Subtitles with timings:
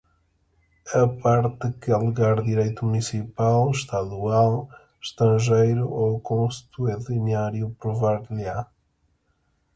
[1.01, 4.67] A parte que alegar direito municipal, estadual,
[5.07, 8.65] estrangeiro ou consuetudinário provar-lhe-á